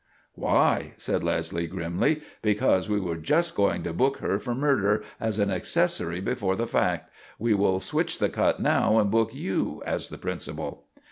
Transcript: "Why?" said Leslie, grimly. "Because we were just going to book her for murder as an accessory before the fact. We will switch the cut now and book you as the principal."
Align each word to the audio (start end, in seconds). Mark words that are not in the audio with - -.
"Why?" 0.33 0.93
said 0.97 1.23
Leslie, 1.23 1.67
grimly. 1.67 2.21
"Because 2.41 2.89
we 2.89 2.99
were 2.99 3.17
just 3.17 3.53
going 3.53 3.83
to 3.83 3.93
book 3.93 4.17
her 4.17 4.39
for 4.39 4.55
murder 4.55 5.03
as 5.19 5.37
an 5.37 5.51
accessory 5.51 6.19
before 6.19 6.55
the 6.55 6.65
fact. 6.65 7.13
We 7.37 7.53
will 7.53 7.79
switch 7.79 8.17
the 8.17 8.29
cut 8.29 8.59
now 8.59 8.97
and 8.97 9.11
book 9.11 9.31
you 9.31 9.83
as 9.85 10.07
the 10.07 10.17
principal." 10.17 10.85